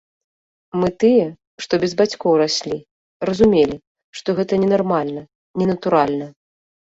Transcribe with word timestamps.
Мы, 0.83 0.87
тыя, 1.01 1.25
што 1.65 1.73
без 1.83 1.91
бацькоў 1.99 2.33
раслі, 2.43 2.77
разумелі, 3.31 3.77
што 4.21 4.29
гэта 4.41 4.53
ненармальна, 4.65 5.23
ненатуральна. 5.63 6.27